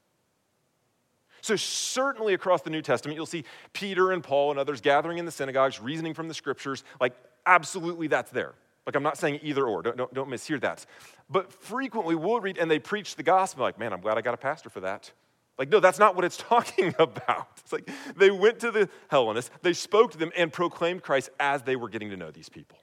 [1.41, 5.25] So, certainly across the New Testament, you'll see Peter and Paul and others gathering in
[5.25, 6.85] the synagogues, reasoning from the scriptures.
[7.01, 8.55] Like, absolutely, that's there.
[8.87, 10.87] Like, I'm not saying either or, don't, don't, don't mishear that.
[11.29, 14.35] But frequently we'll read and they preach the gospel, like, man, I'm glad I got
[14.35, 15.11] a pastor for that.
[15.59, 17.49] Like, no, that's not what it's talking about.
[17.59, 21.63] It's like they went to the Hellenists, they spoke to them, and proclaimed Christ as
[21.63, 22.79] they were getting to know these people.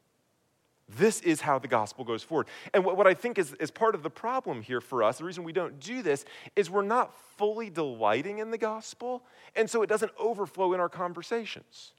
[0.89, 2.47] This is how the gospel goes forward.
[2.73, 5.23] And what, what I think is, is part of the problem here for us, the
[5.23, 9.23] reason we don't do this, is we're not fully delighting in the gospel,
[9.55, 11.93] and so it doesn't overflow in our conversations.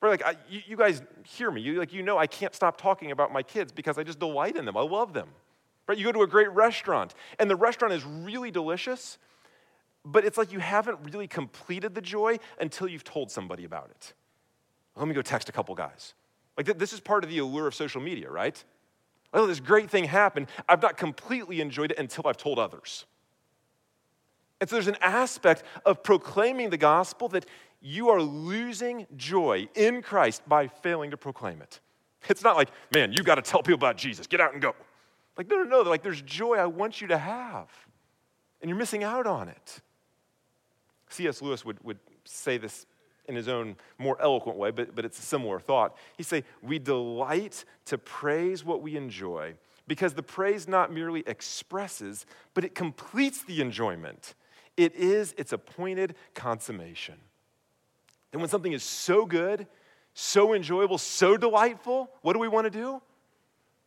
[0.00, 1.60] We're like, I, you, you, guys hear me.
[1.60, 4.56] You, like, you know I can't stop talking about my kids because I just delight
[4.56, 4.76] in them.
[4.76, 5.28] I love them.
[5.86, 5.98] Right?
[5.98, 9.18] You go to a great restaurant, and the restaurant is really delicious,
[10.04, 14.14] but it's like you haven't really completed the joy until you've told somebody about it.
[14.96, 16.14] Let me go text a couple guys.
[16.56, 18.62] Like, this is part of the allure of social media, right?
[19.32, 20.48] Oh, this great thing happened.
[20.68, 23.04] I've not completely enjoyed it until I've told others.
[24.60, 27.46] And so there's an aspect of proclaiming the gospel that
[27.80, 31.80] you are losing joy in Christ by failing to proclaim it.
[32.28, 34.26] It's not like, man, you got to tell people about Jesus.
[34.26, 34.74] Get out and go.
[35.38, 35.88] Like, no, no, no.
[35.88, 37.70] Like, there's joy I want you to have,
[38.60, 39.80] and you're missing out on it.
[41.08, 41.40] C.S.
[41.40, 42.86] Lewis would, would say this
[43.26, 45.96] in his own more eloquent way, but, but it's a similar thought.
[46.16, 49.54] He'd say, We delight to praise what we enjoy
[49.86, 54.34] because the praise not merely expresses, but it completes the enjoyment.
[54.76, 57.16] It is its appointed consummation.
[58.32, 59.66] And when something is so good,
[60.14, 63.00] so enjoyable, so delightful, what do we want to do?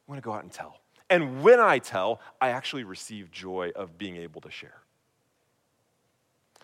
[0.07, 0.79] We want to go out and tell.
[1.09, 4.83] And when I tell, I actually receive joy of being able to share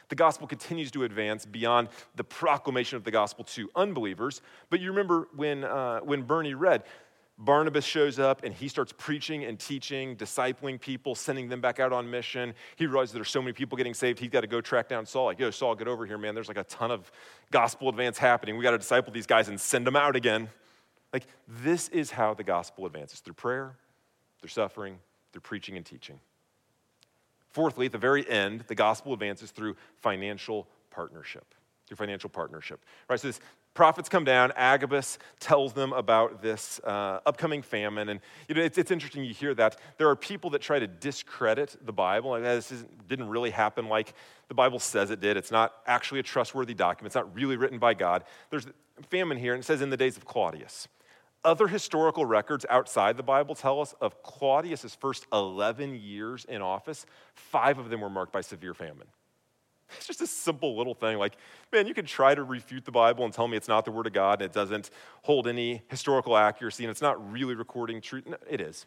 [0.10, 4.42] the gospel continues to advance beyond the proclamation of the gospel to unbelievers.
[4.70, 6.84] But you remember when, uh, when Bernie read,
[7.42, 11.94] Barnabas shows up and he starts preaching and teaching, discipling people, sending them back out
[11.94, 12.54] on mission.
[12.76, 15.26] He realizes there's so many people getting saved, he's got to go track down Saul.
[15.26, 16.36] Like, yo, Saul, get over here, man.
[16.36, 17.10] There's like a ton of
[17.50, 18.58] gospel advance happening.
[18.58, 20.50] We got to disciple these guys and send them out again.
[21.14, 23.74] Like, this is how the gospel advances through prayer,
[24.42, 25.00] through suffering,
[25.32, 26.20] through preaching and teaching.
[27.52, 31.46] Fourthly, at the very end, the gospel advances through financial partnership.
[31.88, 32.84] Through financial partnership.
[33.10, 33.20] Right?
[33.20, 33.40] So this
[33.80, 34.52] prophets come down.
[34.58, 39.34] Agabus tells them about this uh, upcoming famine, and you know it's, it's, interesting you
[39.34, 39.80] hear that.
[39.98, 42.32] There are people that try to discredit the Bible.
[42.32, 44.16] Like, this didn't really happen like
[44.50, 45.38] the Bible says it did.
[45.38, 47.08] It's not actually a trustworthy document.
[47.08, 48.26] It's not really written by God.
[48.50, 48.68] There's
[49.10, 50.90] famine here, and it says in the days of Claudius.
[51.46, 57.06] Other historical records outside the Bible tell us of Claudius's first 11 years in office,
[57.34, 59.08] five of them were marked by severe famine.
[59.98, 61.36] It's just a simple little thing like,
[61.72, 64.08] man, you could try to refute the Bible and tell me it's not the Word
[64.08, 64.90] of God and it doesn't
[65.24, 68.26] hold any historical accuracy and it's not really recording truth.
[68.28, 68.86] No, it is.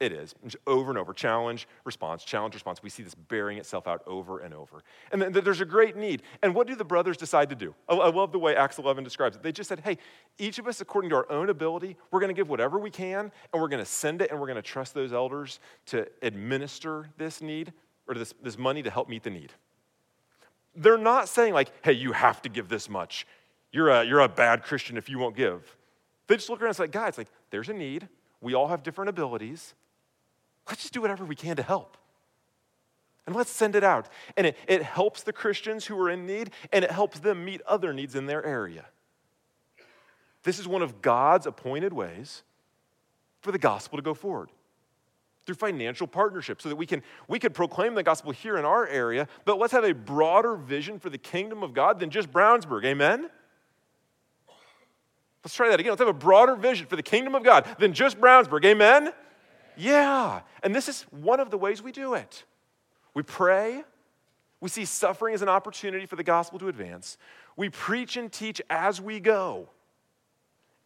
[0.00, 0.32] It is.
[0.64, 1.12] Over and over.
[1.12, 2.82] Challenge, response, challenge, response.
[2.82, 4.84] We see this bearing itself out over and over.
[5.10, 6.22] And then there's a great need.
[6.40, 7.74] And what do the brothers decide to do?
[7.88, 9.42] I love the way Acts 11 describes it.
[9.42, 9.98] They just said, hey,
[10.38, 13.32] each of us, according to our own ability, we're going to give whatever we can,
[13.52, 17.08] and we're going to send it, and we're going to trust those elders to administer
[17.18, 17.72] this need
[18.06, 19.52] or this, this money to help meet the need.
[20.78, 23.26] They're not saying, like, hey, you have to give this much.
[23.72, 25.76] You're a, you're a bad Christian if you won't give.
[26.26, 28.08] They just look around and say, guys, like, there's a need.
[28.40, 29.74] We all have different abilities.
[30.68, 31.96] Let's just do whatever we can to help.
[33.26, 34.08] And let's send it out.
[34.36, 37.60] And it, it helps the Christians who are in need, and it helps them meet
[37.66, 38.86] other needs in their area.
[40.44, 42.42] This is one of God's appointed ways
[43.40, 44.50] for the gospel to go forward
[45.48, 48.86] through financial partnership so that we can we can proclaim the gospel here in our
[48.86, 52.84] area but let's have a broader vision for the kingdom of god than just brownsburg
[52.84, 53.28] amen
[55.42, 57.92] let's try that again let's have a broader vision for the kingdom of god than
[57.92, 59.12] just brownsburg amen
[59.78, 60.40] yeah.
[60.62, 62.44] And this is one of the ways we do it.
[63.14, 63.84] We pray.
[64.60, 67.16] We see suffering as an opportunity for the gospel to advance.
[67.56, 69.70] We preach and teach as we go.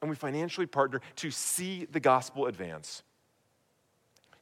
[0.02, 3.02] And we financially partner to see the gospel advance.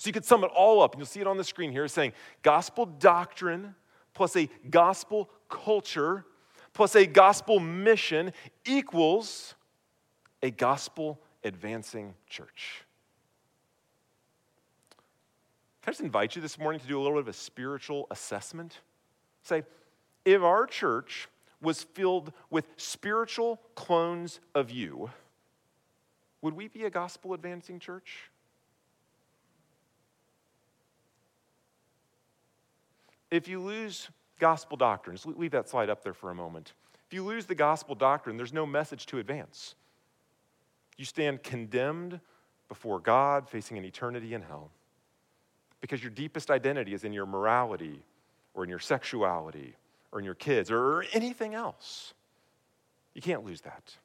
[0.01, 1.87] So you could sum it all up, and you'll see it on the screen here
[1.87, 3.75] saying gospel doctrine
[4.15, 6.25] plus a gospel culture
[6.73, 8.33] plus a gospel mission
[8.65, 9.55] equals
[10.43, 12.83] a gospel advancing church.
[15.83, 18.07] Can I just invite you this morning to do a little bit of a spiritual
[18.11, 18.79] assessment?
[19.43, 19.65] Say,
[20.25, 21.29] if our church
[21.61, 25.11] was filled with spiritual clones of you,
[26.41, 28.31] would we be a gospel advancing church?
[33.31, 34.09] If you lose
[34.39, 36.73] gospel doctrines, leave that slide up there for a moment.
[37.07, 39.75] If you lose the gospel doctrine, there's no message to advance.
[40.97, 42.21] You stand condemned
[42.69, 44.71] before God, facing an eternity in hell.
[45.81, 48.03] Because your deepest identity is in your morality,
[48.55, 49.75] or in your sexuality,
[50.13, 52.15] or in your kids, or anything else.
[53.15, 53.97] You can't lose that.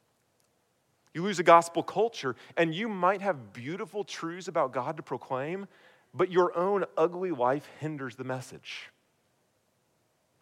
[1.14, 5.68] You lose a gospel culture, and you might have beautiful truths about God to proclaim,
[6.14, 8.90] but your own ugly life hinders the message.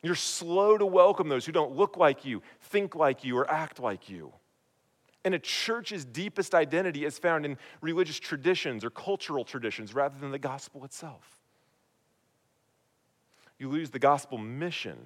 [0.04, 3.80] You're slow to welcome those who don't look like you, think like you, or act
[3.80, 4.34] like you.
[5.24, 10.32] And a church's deepest identity is found in religious traditions or cultural traditions rather than
[10.32, 11.39] the gospel itself.
[13.58, 14.97] You lose the gospel mission,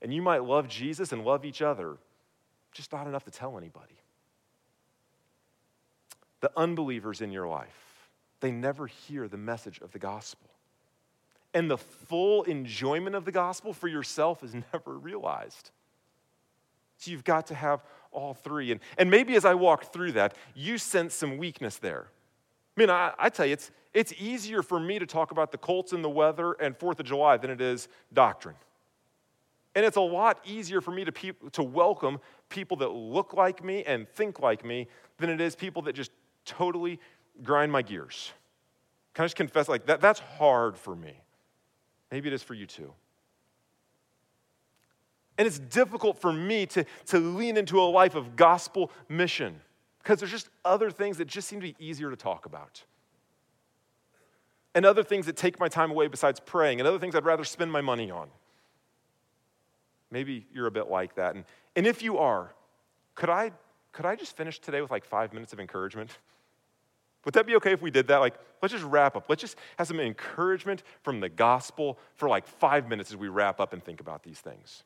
[0.00, 1.98] and you might love Jesus and love each other,
[2.72, 4.00] just not enough to tell anybody.
[6.40, 8.08] The unbelievers in your life,
[8.40, 10.47] they never hear the message of the gospel
[11.54, 15.70] and the full enjoyment of the gospel for yourself is never realized.
[16.98, 18.72] So you've got to have all three.
[18.72, 22.08] And, and maybe as I walk through that, you sense some weakness there.
[22.76, 25.58] I mean, I, I tell you, it's, it's easier for me to talk about the
[25.58, 28.56] Colts and the weather and Fourth of July than it is doctrine.
[29.74, 31.12] And it's a lot easier for me to,
[31.52, 32.18] to welcome
[32.48, 34.88] people that look like me and think like me
[35.18, 36.10] than it is people that just
[36.44, 36.98] totally
[37.42, 38.32] grind my gears.
[39.14, 41.20] Can I just confess, like, that, that's hard for me.
[42.10, 42.92] Maybe it is for you too.
[45.36, 49.60] And it's difficult for me to, to lean into a life of gospel mission
[50.02, 52.82] because there's just other things that just seem to be easier to talk about.
[54.74, 57.44] And other things that take my time away besides praying, and other things I'd rather
[57.44, 58.28] spend my money on.
[60.10, 61.34] Maybe you're a bit like that.
[61.34, 61.44] And,
[61.76, 62.54] and if you are,
[63.14, 63.52] could I,
[63.92, 66.10] could I just finish today with like five minutes of encouragement?
[67.24, 68.18] Would that be okay if we did that?
[68.18, 69.26] Like, let's just wrap up.
[69.28, 73.60] Let's just have some encouragement from the gospel for like five minutes as we wrap
[73.60, 74.84] up and think about these things.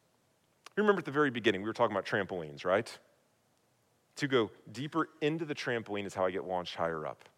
[0.77, 2.99] You remember at the very beginning, we were talking about trampolines, right?
[4.17, 7.29] To go deeper into the trampoline is how I get launched higher up.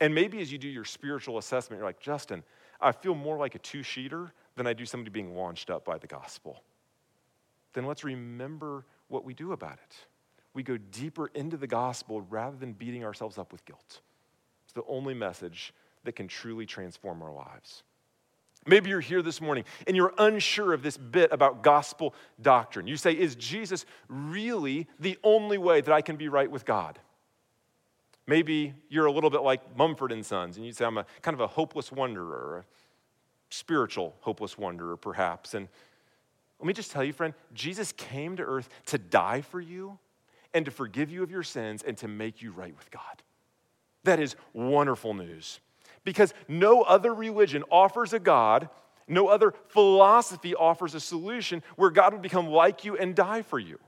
[0.00, 2.42] And maybe as you do your spiritual assessment, you're like, Justin,
[2.80, 5.98] I feel more like a two sheeter than I do somebody being launched up by
[5.98, 6.62] the gospel.
[7.74, 9.96] Then let's remember what we do about it.
[10.54, 14.00] We go deeper into the gospel rather than beating ourselves up with guilt.
[14.70, 17.82] It's the only message that can truly transform our lives.
[18.68, 22.86] Maybe you're here this morning and you're unsure of this bit about gospel doctrine.
[22.86, 27.00] You say, Is Jesus really the only way that I can be right with God?
[28.28, 31.34] Maybe you're a little bit like Mumford and Sons, and you say, I'm a kind
[31.34, 32.64] of a hopeless wanderer, a
[33.52, 35.54] spiritual hopeless wanderer, perhaps.
[35.54, 35.66] And
[36.60, 39.98] let me just tell you, friend, Jesus came to earth to die for you
[40.54, 43.24] and to forgive you of your sins and to make you right with God.
[44.04, 45.60] That is wonderful news.
[46.04, 48.68] Because no other religion offers a God,
[49.06, 53.58] no other philosophy offers a solution where God would become like you and die for
[53.58, 53.78] you.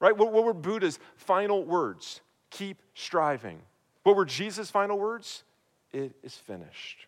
[0.00, 0.16] Right?
[0.16, 2.20] What, were Buddha's final words?
[2.50, 3.60] Keep striving.
[4.02, 5.44] What were Jesus' final words?
[5.92, 7.06] It is finished.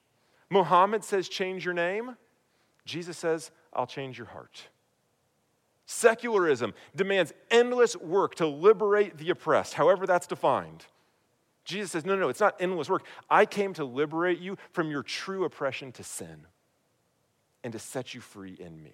[0.48, 2.16] Muhammad says, change your name.
[2.84, 4.68] Jesus says, I'll change your heart.
[5.86, 10.86] Secularism demands endless work to liberate the oppressed, however that's defined.
[11.66, 13.04] Jesus says, No, no, it's not endless work.
[13.28, 16.46] I came to liberate you from your true oppression to sin
[17.62, 18.92] and to set you free in me.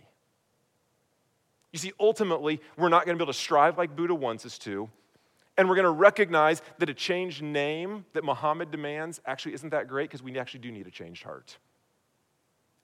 [1.70, 4.58] You see, ultimately, we're not going to be able to strive like Buddha wants us
[4.58, 4.90] to.
[5.58, 9.86] And we're going to recognize that a changed name that Muhammad demands actually isn't that
[9.86, 11.58] great because we actually do need a changed heart.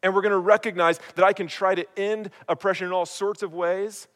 [0.03, 3.43] And we're going to recognize that I can try to end oppression in all sorts
[3.43, 4.07] of ways,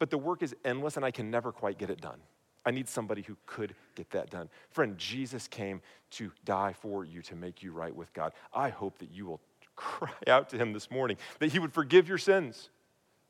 [0.00, 2.18] but the work is endless and I can never quite get it done.
[2.66, 4.48] I need somebody who could get that done.
[4.70, 8.32] Friend, Jesus came to die for you, to make you right with God.
[8.54, 9.40] I hope that you will
[9.76, 12.70] cry out to him this morning, that he would forgive your sins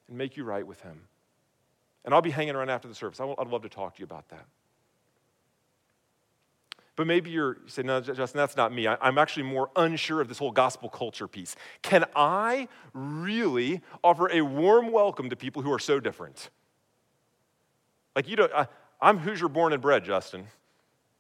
[0.09, 1.01] and make you right with him.
[2.05, 3.19] And I'll be hanging around after the service.
[3.21, 4.47] I'd love to talk to you about that.
[6.97, 8.87] But maybe you're you say, no, Justin, that's not me.
[8.87, 11.57] I, am actually more unsure of this whole gospel culture piece.
[11.83, 16.51] Can I really offer a warm welcome to people who are so different?
[18.15, 18.69] Like, you don't, I,
[19.01, 20.47] I'm Hoosier born and bred, Justin.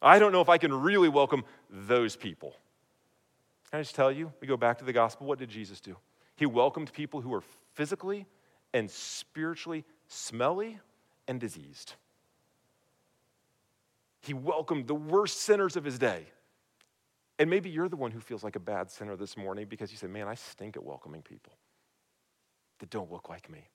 [0.02, 2.54] I don't know if I can really welcome those people.
[3.70, 4.32] Can I just tell you?
[4.40, 5.26] We go back to the gospel.
[5.26, 5.96] What did Jesus do?
[6.36, 7.44] He welcomed people who were
[7.74, 8.26] physically
[8.74, 10.78] and spiritually smelly
[11.28, 11.94] and diseased.
[14.22, 16.26] He welcomed the worst sinners of his day
[17.38, 19.98] And maybe you're the one who feels like a bad sinner this morning because you
[19.98, 21.54] say, Man, I stink at welcoming people
[22.80, 23.68] that don't look like me.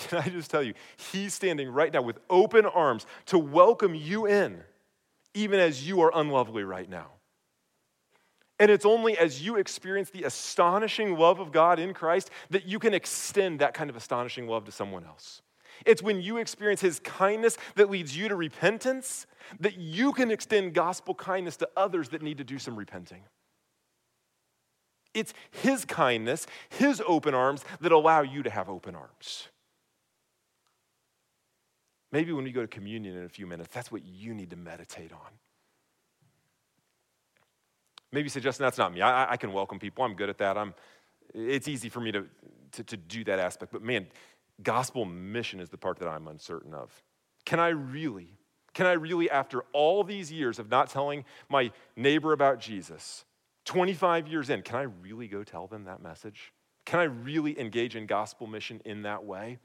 [0.00, 0.74] Can I just tell you,
[1.12, 4.62] He's standing right now with open arms to welcome you in,
[5.34, 7.08] even as you are unlovely right now.
[8.58, 12.78] And it's only as you experience the astonishing love of God in Christ that you
[12.78, 15.42] can extend that kind of astonishing love to someone else.
[15.84, 19.26] It's when you experience His kindness that leads you to repentance
[19.60, 23.22] that you can extend gospel kindness to others that need to do some repenting.
[25.12, 29.48] It's His kindness, His open arms that allow you to have open arms.
[32.12, 34.56] Maybe when we go to communion in a few minutes, that's what you need to
[34.56, 35.30] meditate on.
[38.12, 39.00] Maybe you say, Justin, that's not me.
[39.02, 40.04] I, I can welcome people.
[40.04, 40.58] I'm good at that.
[40.58, 40.74] I'm,
[41.32, 42.26] it's easy for me to,
[42.72, 43.72] to, to do that aspect.
[43.72, 44.08] But man,
[44.62, 46.90] gospel mission is the part that I'm uncertain of.
[47.44, 48.38] Can I really,
[48.74, 53.24] can I really, after all these years of not telling my neighbor about Jesus,
[53.64, 56.52] 25 years in, can I really go tell them that message?
[56.84, 59.58] Can I really engage in gospel mission in that way?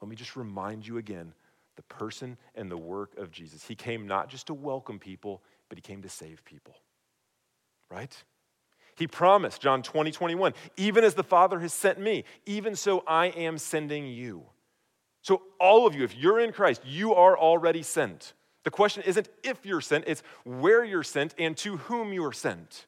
[0.00, 1.32] Let me just remind you again
[1.76, 3.64] the person and the work of Jesus.
[3.64, 6.74] He came not just to welcome people, but he came to save people.
[7.90, 8.16] Right?
[8.96, 13.26] He promised, John 20, 21, even as the Father has sent me, even so I
[13.26, 14.44] am sending you.
[15.22, 18.32] So, all of you, if you're in Christ, you are already sent.
[18.64, 22.32] The question isn't if you're sent, it's where you're sent and to whom you are
[22.32, 22.87] sent.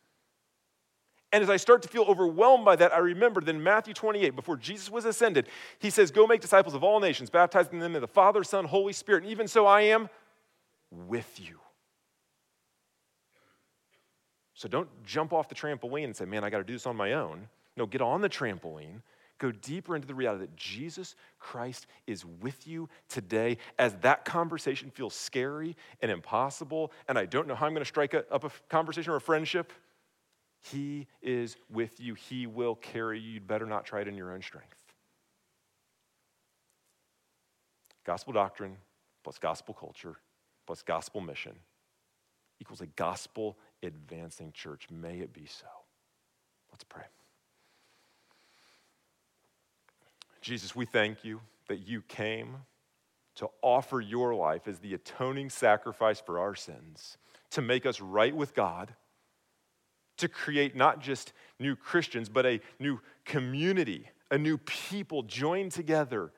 [1.32, 4.34] And as I start to feel overwhelmed by that, I remember that in Matthew 28,
[4.34, 8.00] before Jesus was ascended, he says, Go make disciples of all nations, baptizing them in
[8.00, 9.22] the Father, Son, Holy Spirit.
[9.22, 10.08] And even so, I am
[10.90, 11.60] with you.
[14.54, 16.96] So don't jump off the trampoline and say, Man, I got to do this on
[16.96, 17.48] my own.
[17.76, 19.02] No, get on the trampoline.
[19.38, 24.90] Go deeper into the reality that Jesus Christ is with you today as that conversation
[24.90, 28.50] feels scary and impossible, and I don't know how I'm going to strike up a
[28.68, 29.72] conversation or a friendship.
[30.60, 32.14] He is with you.
[32.14, 33.32] He will carry you.
[33.32, 34.76] You'd better not try it in your own strength.
[38.04, 38.76] Gospel doctrine
[39.22, 40.16] plus gospel culture
[40.66, 41.54] plus gospel mission
[42.60, 44.86] equals a gospel advancing church.
[44.90, 45.66] May it be so.
[46.70, 47.04] Let's pray.
[50.40, 52.56] Jesus, we thank you that you came
[53.36, 57.16] to offer your life as the atoning sacrifice for our sins,
[57.50, 58.94] to make us right with God
[60.20, 66.32] to create not just new Christians, but a new community, a new people joined together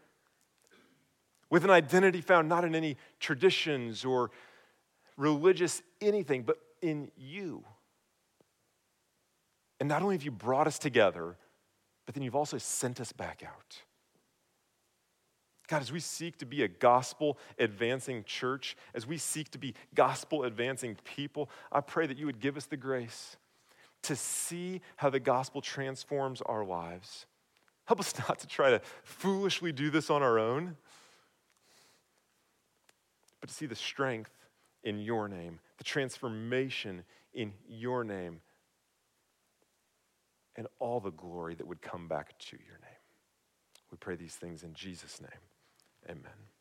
[1.50, 4.30] with an identity found not in any traditions or
[5.18, 7.62] religious anything, but in you.
[9.78, 11.36] And not only have you brought us together,
[12.06, 13.82] but then you've also sent us back out.
[15.68, 19.74] God, as we seek to be a gospel advancing church, as we seek to be
[19.94, 23.36] gospel advancing people, I pray that you would give us the grace
[24.02, 27.26] to see how the gospel transforms our lives.
[27.84, 30.76] Help us not to try to foolishly do this on our own,
[33.40, 34.30] but to see the strength
[34.84, 38.40] in your name, the transformation in your name,
[40.56, 42.92] and all the glory that would come back to your name.
[43.90, 45.30] We pray these things in Jesus' name.
[46.08, 46.51] Amen.